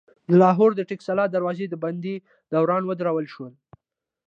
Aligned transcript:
د 0.29 0.31
لاهور 0.41 0.71
د 0.75 0.81
ټکسلي 0.89 1.25
دروازې 1.29 1.65
دباندې 1.69 2.15
دارونه 2.53 2.85
ودرول 2.87 3.25
شول. 3.33 3.53